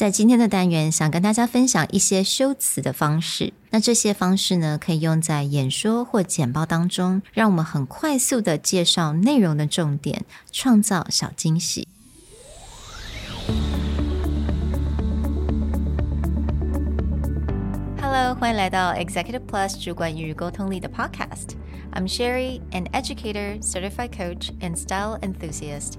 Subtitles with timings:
[0.00, 3.52] 在今天的单元，想跟大家分享一些修辞的方式。
[3.68, 11.86] 那这些方式呢，可以用在演说或简报当中，让我们很快速的介绍内容的重点，创造小惊喜。
[18.00, 21.48] Hello，欢迎来到 Executive Plus 主管与沟通力的 Podcast。
[21.92, 25.98] I'm Sherry, an educator, certified coach, and style enthusiast.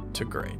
[0.13, 0.57] to great.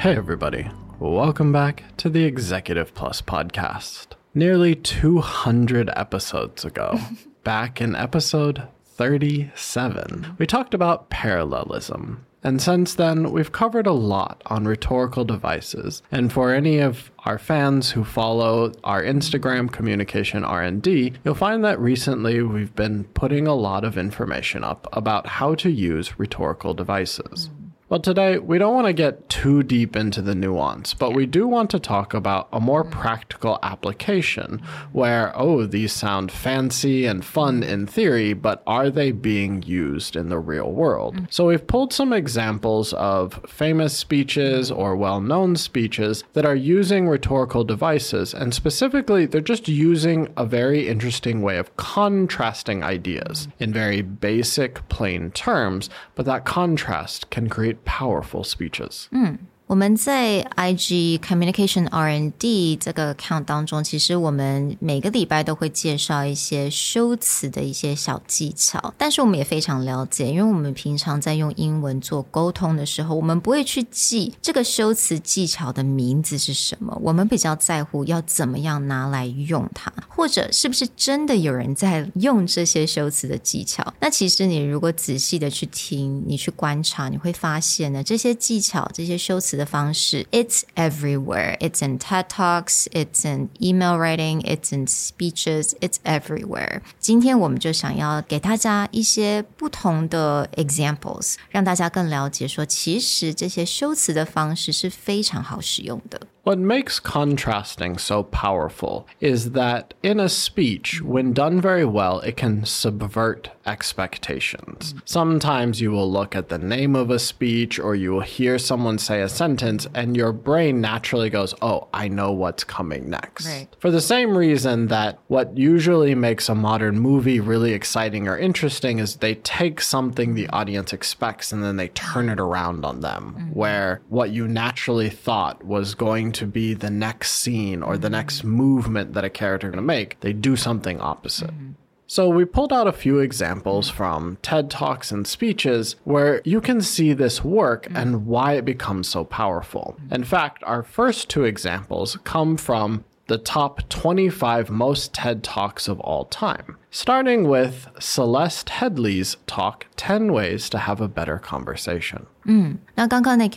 [0.00, 0.70] Hey, everybody.
[0.98, 4.08] Welcome back to the Executive Plus podcast.
[4.34, 6.98] Nearly 200 episodes ago,
[7.44, 14.42] back in episode 37, we talked about parallelism and since then, we've covered a lot
[14.46, 16.02] on rhetorical devices.
[16.10, 21.78] And for any of our fans who follow our Instagram communication R&D, you'll find that
[21.78, 27.50] recently we've been putting a lot of information up about how to use rhetorical devices.
[27.90, 31.48] Well, today we don't want to get too deep into the nuance, but we do
[31.48, 32.90] want to talk about a more mm.
[32.92, 37.68] practical application where, oh, these sound fancy and fun mm.
[37.68, 41.16] in theory, but are they being used in the real world?
[41.16, 41.32] Mm.
[41.32, 47.08] So we've pulled some examples of famous speeches or well known speeches that are using
[47.08, 53.72] rhetorical devices, and specifically, they're just using a very interesting way of contrasting ideas in
[53.72, 59.08] very basic, plain terms, but that contrast can create powerful speeches.
[59.10, 59.36] Hmm.
[59.70, 68.92] 我们在 IG Communication r n d 这个 account 当中，其实我们每个礼拜都会介绍一些修辞的一些小技巧。
[68.98, 83.94] 但是我们也非常了解，因为我们平常在用英文做沟通的时候，我们不会去记这个修辞技巧的名字是什么，我们比较在乎要怎么样拿来用它，或者是不是真的有人在用这些修辞的技巧。
[84.00, 89.59] 那其实你如果仔细的去听，你去观察，你会发现呢，这些技巧、这些修辞。
[89.59, 91.57] 的方式，It's everywhere.
[91.59, 92.87] It's in TED Talks.
[92.91, 94.41] It's in email writing.
[94.41, 95.73] It's in speeches.
[95.79, 96.81] It's everywhere.
[96.99, 106.21] 今天我们就想要给大家一些不同的 examples，让大家更了解说，其实这些修辞的方式是非常好使用的。
[106.43, 112.63] What makes contrasting so powerful is that in a speech, when done very well, it can
[112.65, 114.94] subvert expectations.
[115.04, 118.98] Sometimes you will look at the name of a speech or you will hear someone
[118.98, 123.46] say a sentence and your brain naturally goes, Oh, I know what's coming next.
[123.46, 123.68] Right.
[123.78, 128.98] For the same reason that what usually makes a modern movie really exciting or interesting
[128.98, 133.36] is they take something the audience expects and then they turn it around on them,
[133.38, 133.50] mm-hmm.
[133.50, 138.42] where what you naturally thought was going to be the next scene or the next
[138.42, 141.50] movement that a character is going to make, they do something opposite.
[141.50, 141.72] Mm-hmm.
[142.10, 146.80] So, we pulled out a few examples from TED Talks and speeches where you can
[146.80, 149.96] see this work and why it becomes so powerful.
[150.10, 156.00] In fact, our first two examples come from the top 25 most TED Talks of
[156.00, 162.22] all time, starting with Celeste Headlee's talk 10 ways to have a better conversation.
[162.44, 163.50] 嗯，那刚刚 Nick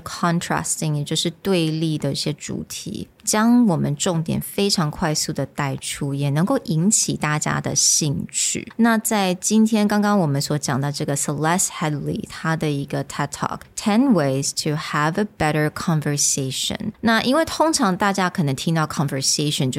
[0.00, 8.72] contrasting，也就是对立的一些主题，将我们重点非常快速的带出，也能够引起大家的兴趣。
[8.76, 16.92] 那在今天刚刚我们所讲的这个 Celeste Headlee，他的一个 TED Talk Ten Ways to Have a Better Conversation。
[17.02, 19.70] 那因为通常大家可能听到 conversation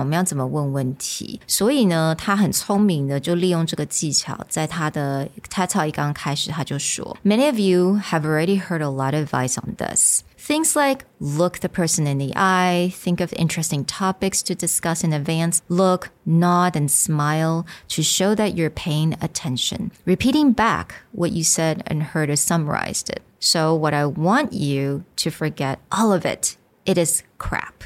[0.00, 10.22] 我们要怎么问问题，所以呢，他很聪明的就利用这个技巧，在他的 TED Talk 一刚开始他就说，Many of you have already heard a lot of advice on this.
[10.38, 15.12] Things like look the person in the eye, think of interesting topics to discuss in
[15.12, 19.90] advance, look, nod, and smile to show that you're paying attention.
[20.04, 23.22] Repeating back what you said and heard to summarize it.
[23.40, 26.56] So, what I want you to forget all of it.
[26.84, 27.82] It is crap.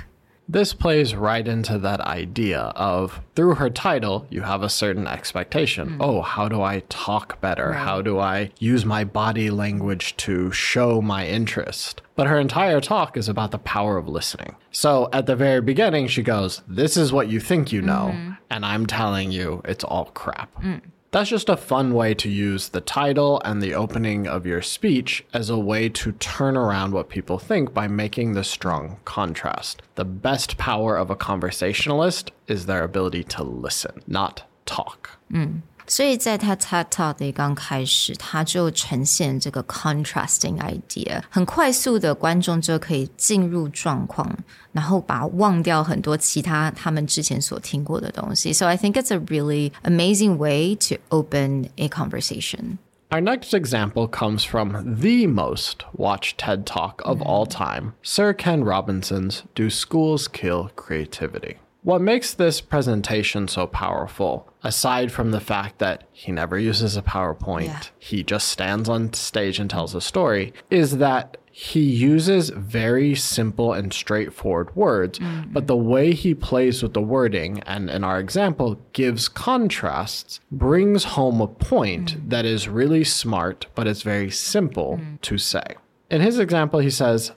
[0.47, 5.95] This plays right into that idea of through her title, you have a certain expectation.
[5.95, 6.01] Hmm.
[6.01, 7.69] Oh, how do I talk better?
[7.69, 7.79] Right.
[7.79, 12.01] How do I use my body language to show my interest?
[12.15, 14.55] But her entire talk is about the power of listening.
[14.71, 18.31] So at the very beginning, she goes, This is what you think you know, mm-hmm.
[18.49, 20.53] and I'm telling you it's all crap.
[20.61, 20.81] Mm.
[21.15, 25.23] That's just a fun way to use the title and the opening of your speech
[25.33, 29.81] as a way to turn around what people think by making the strong contrast.
[29.95, 35.11] The best power of a conversationalist is their ability to listen, not talk.
[35.31, 35.61] Mm.
[35.86, 44.32] 所以在他 TED Talk 的刚开始，他就呈现这个 contrasting idea，很快速的观众就可以进入状况，
[44.70, 48.52] 然后把忘掉很多其他他们之前所听过的东西。
[48.52, 52.78] So I think it's a really amazing way to open a conversation.
[53.08, 58.62] Our next example comes from the most watched TED Talk of all time Sir Ken
[58.62, 61.56] Robinson's Do Schools Kill Creativity?
[61.85, 67.03] What makes this presentation so powerful, aside from the fact that he never uses a
[67.03, 67.81] PowerPoint, Yeah.
[67.99, 73.71] he just stands on stage and tells a story, is that he uses very simple
[73.71, 75.53] and straightforward words, mm-hmm.
[75.53, 81.03] but the way he plays with the wording, and in our example, gives contrasts, brings
[81.03, 82.29] home a point mm.
[82.31, 85.21] that is really smart, but it's very simple mm.
[85.21, 85.75] to say.
[86.09, 87.31] In his example, he says,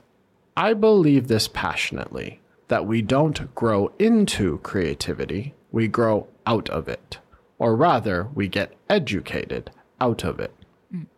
[0.56, 7.19] I believe this passionately that we don't grow into creativity, we grow out of it.
[7.59, 10.51] Or rather, we get educated out of it.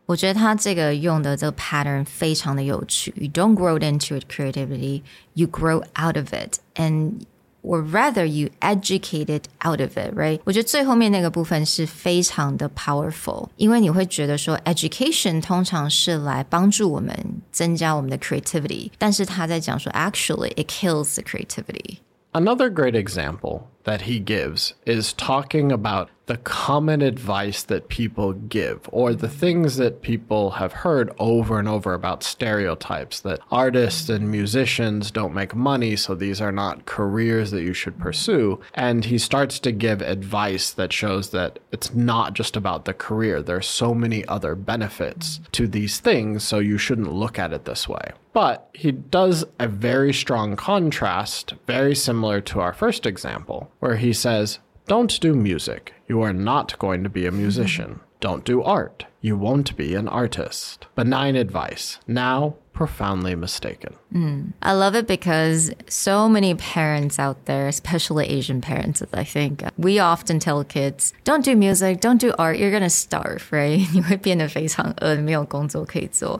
[0.05, 3.13] 我觉得他这个用的这个 pattern 非常的有趣。
[3.17, 5.01] You don't grow into it creativity,
[5.33, 7.25] you grow out of it, and
[7.61, 10.39] or rather you educate it out of it, right？
[10.43, 17.17] 我觉得最后面那个部分是非常的 powerful，因为你会觉得说 education 通常是来帮助我们
[17.51, 21.97] 增加我们的 creativity，但是他在讲说 actually it kills the creativity。
[22.33, 28.88] Another great example that he gives is talking about the common advice that people give
[28.92, 34.30] or the things that people have heard over and over about stereotypes that artists and
[34.30, 38.60] musicians don't make money, so these are not careers that you should pursue.
[38.74, 43.42] And he starts to give advice that shows that it's not just about the career,
[43.42, 47.88] there's so many other benefits to these things, so you shouldn't look at it this
[47.88, 48.12] way.
[48.32, 54.12] But he does a very strong contrast, very similar to our first example, where he
[54.12, 54.60] says,
[54.90, 55.94] don't do music.
[56.08, 58.00] You are not going to be a musician.
[58.18, 59.06] Don't do art.
[59.20, 60.88] You won't be an artist.
[60.96, 62.00] Benign advice.
[62.08, 63.94] Now, profoundly mistaken.
[64.12, 64.52] Mm.
[64.60, 70.00] I love it because so many parents out there, especially Asian parents, I think, we
[70.00, 73.78] often tell kids, don't do music, don't do art, you're going to starve, right?
[73.92, 74.92] you would be in a face uh,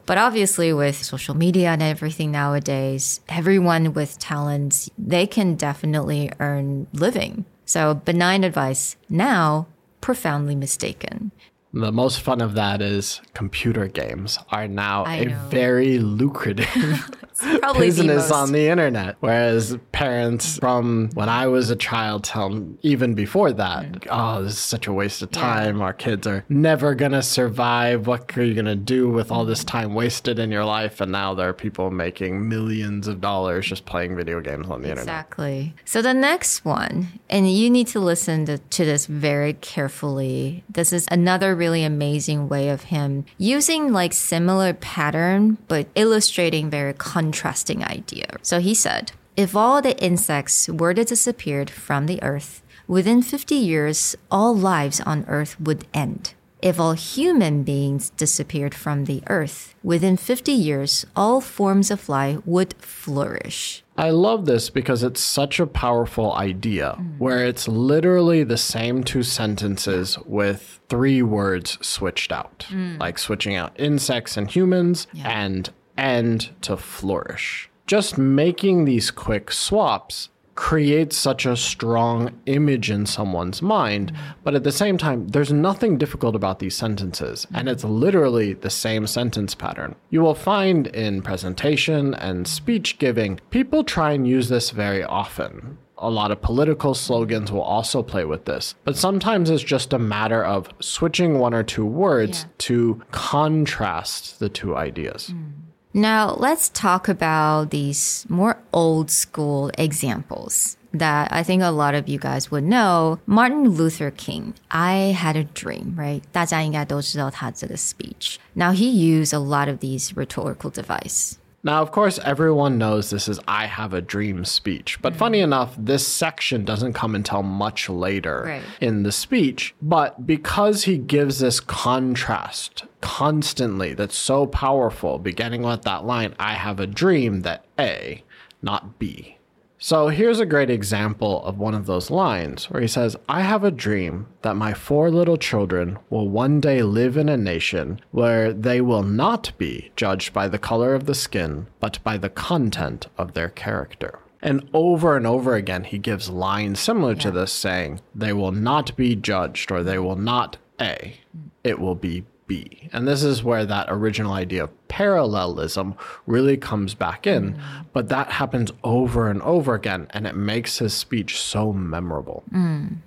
[0.06, 6.88] But obviously, with social media and everything nowadays, everyone with talents, they can definitely earn
[6.92, 9.68] living so benign advice now,
[10.00, 11.30] profoundly mistaken.
[11.72, 15.38] The most fun of that is computer games are now I a know.
[15.48, 19.16] very lucrative Probably the business on the internet.
[19.20, 24.58] Whereas parents from when I was a child tell even before that, oh, this is
[24.58, 25.80] such a waste of time.
[25.80, 28.06] Our kids are never going to survive.
[28.06, 31.00] What are you going to do with all this time wasted in your life?
[31.00, 34.90] And now there are people making millions of dollars just playing video games on the
[34.90, 35.04] internet.
[35.04, 35.74] Exactly.
[35.84, 40.62] So the next one, and you need to listen to, to this very carefully.
[40.68, 46.94] This is another really amazing way of him using like similar pattern, but illustrating very
[46.94, 48.28] contrasting idea.
[48.40, 53.54] So he said, if all the insects were to disappear from the earth, within 50
[53.54, 56.34] years, all lives on earth would end.
[56.62, 62.38] If all human beings disappeared from the earth, within 50 years, all forms of life
[62.44, 63.82] would flourish.
[63.96, 69.22] I love this because it's such a powerful idea where it's literally the same two
[69.22, 72.96] sentences with three words switched out, hmm.
[72.98, 77.70] like switching out insects and humans and end to flourish.
[77.86, 80.28] Just making these quick swaps
[80.60, 84.12] creates such a strong image in someone's mind,
[84.44, 88.68] but at the same time, there's nothing difficult about these sentences, and it's literally the
[88.68, 89.94] same sentence pattern.
[90.10, 95.78] You will find in presentation and speech giving, people try and use this very often.
[95.96, 99.98] A lot of political slogans will also play with this, but sometimes it's just a
[99.98, 102.48] matter of switching one or two words Yeah.
[102.68, 105.30] to contrast the two ideas.
[105.34, 105.52] Mm.
[105.93, 112.09] Now, let's talk about these more old school examples that I think a lot of
[112.09, 113.19] you guys would know.
[113.25, 116.21] Martin Luther King, I had a dream, right?
[116.33, 118.37] 大家应该都知道他这个 speech.
[118.55, 121.37] Now, he used a lot of these rhetorical device.
[121.62, 125.44] Now, of course, everyone knows this is I have a dream speech, but funny mm-hmm.
[125.44, 128.62] enough, this section doesn't come until much later Right.
[128.80, 129.74] in the speech.
[129.82, 136.54] But because he gives this contrast constantly that's so powerful, beginning with that line, I
[136.54, 138.22] have a dream that A,
[138.62, 139.36] not B.
[139.82, 143.64] So here's a great example of one of those lines where he says, I have
[143.64, 148.52] a dream that my four little children will one day live in a nation where
[148.52, 153.06] they will not be judged by the color of the skin, but by the content
[153.16, 154.18] of their character.
[154.42, 158.94] And over and over again, he gives lines similar to this saying, they will not
[158.96, 161.20] be judged or they will not A,
[161.64, 162.89] it will be B.
[162.93, 165.95] And this is where that original idea of parallelism
[166.27, 167.59] really comes back in.
[167.91, 172.43] But that happens over and over again, and it makes his speech so memorable.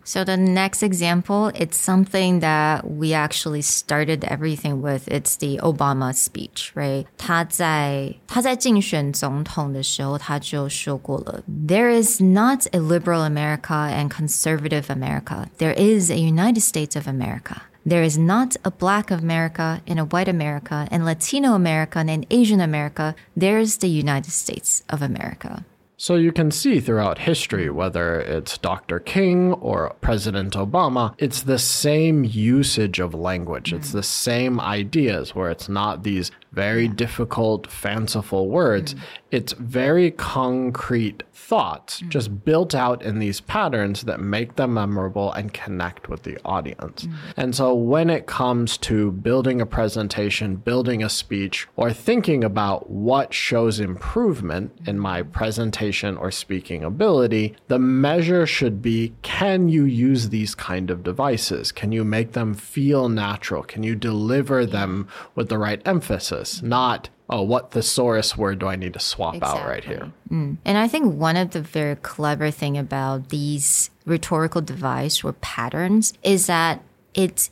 [0.03, 5.07] So the next example, it's something that we actually started everything with.
[5.07, 7.07] It's the Obama speech, right?
[7.17, 15.47] 他在他在竞选总统的时候，他就说过了，There is not a liberal America and conservative America.
[15.59, 17.63] There is a United States of America.
[17.86, 22.62] There is not a black America and a white America and Latino America and Asian
[22.62, 23.14] America.
[23.36, 25.66] There's the United States of America.
[25.98, 29.00] So you can see throughout history, whether it's Dr.
[29.00, 33.72] King or President Obama, it's the same usage of language.
[33.72, 38.94] It's the same ideas where it's not these very difficult, fanciful words.
[38.94, 39.00] Mm.
[39.32, 42.10] It's very concrete thoughts mm.
[42.10, 47.06] just built out in these patterns that make them memorable and connect with the audience.
[47.06, 47.14] Mm.
[47.38, 52.90] And so when it comes to building a presentation, building a speech, or thinking about
[52.90, 59.86] what shows improvement in my presentation or speaking ability, the measure should be can you
[59.86, 61.72] use these kind of devices?
[61.72, 63.64] Can you make them feel natural?
[63.64, 66.43] Can you deliver them with the right emphasis?
[66.64, 70.12] Not, oh, what thesaurus word do I need to swap out right here?
[70.30, 70.58] Mm.
[70.66, 76.14] And I think one of the very clever thing about these rhetorical device or patterns
[76.24, 76.82] is that
[77.14, 77.52] it's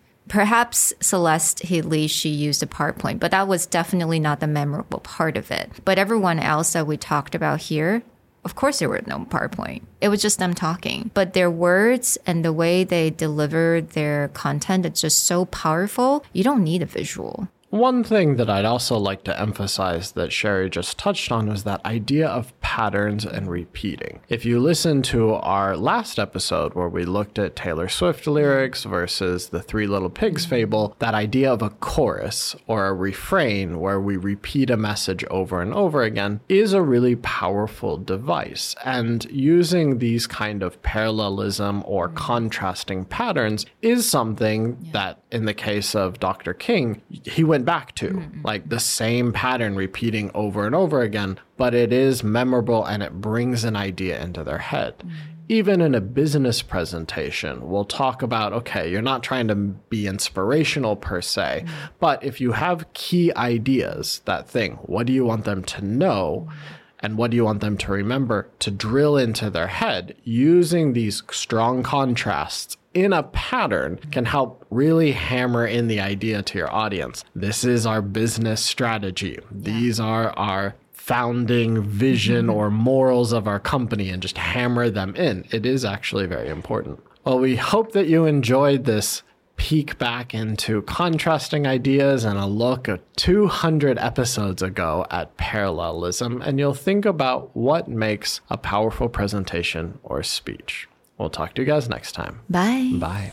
[0.31, 5.35] Perhaps Celeste Healy, she used a PowerPoint, but that was definitely not the memorable part
[5.35, 5.69] of it.
[5.83, 8.01] But everyone else that we talked about here,
[8.45, 9.81] of course, there were no PowerPoint.
[9.99, 11.11] It was just them talking.
[11.13, 16.23] But their words and the way they delivered their content, it's just so powerful.
[16.31, 17.49] You don't need a visual.
[17.71, 21.83] One thing that I'd also like to emphasize that Sherry just touched on was that
[21.85, 24.19] idea of patterns and repeating.
[24.27, 29.49] If you listen to our last episode where we looked at Taylor Swift lyrics versus
[29.49, 34.17] the Three Little Pigs fable, that idea of a chorus or a refrain where we
[34.17, 38.75] repeat a message over and over again is a really powerful device.
[38.83, 42.17] And using these kind of parallelism or mm-hmm.
[42.17, 46.53] contrasting patterns is something that, in the case of Dr.
[46.53, 48.23] King, he went back to.
[48.43, 53.21] Like the same pattern repeating over and over again, but it is memorable and it
[53.21, 54.95] brings an idea into their head.
[54.99, 55.11] Mm.
[55.49, 60.95] Even in a business presentation, we'll talk about okay, you're not trying to be inspirational
[60.95, 61.69] per se, mm.
[61.99, 66.47] but if you have key ideas, that thing, what do you want them to know?
[66.49, 66.55] Mm.
[67.03, 71.23] and what do you want them to remember to drill into their head using these
[71.31, 77.23] strong contrasts in a pattern can help really hammer in the idea to your audience.
[77.35, 79.39] This is our business strategy.
[79.49, 82.55] These are our founding vision mm-hmm.
[82.55, 85.45] or morals of our company and just hammer them in.
[85.51, 86.99] It is actually very important.
[87.23, 89.23] Well, we hope that you enjoyed this
[89.55, 96.57] peek back into contrasting ideas and a look at 200 episodes ago at parallelism, and
[96.57, 100.87] you'll think about what makes a powerful presentation or speech.
[101.20, 102.40] We'll talk to you guys next time.
[102.50, 102.92] Bye.
[102.94, 103.32] Bye.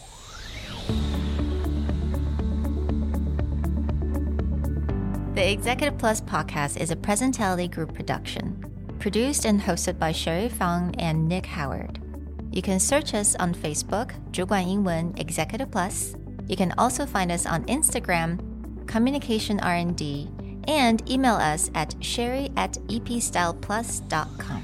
[5.36, 8.64] The Executive Plus podcast is a Presentality Group production,
[9.00, 12.00] produced and hosted by Sherry Fang and Nick Howard.
[12.52, 16.16] You can search us on Facebook, 主管英文 Executive Plus.
[16.48, 18.38] You can also find us on Instagram,
[18.86, 20.30] Communication R&D,
[20.68, 24.64] and email us at sherry at epstyleplus.com.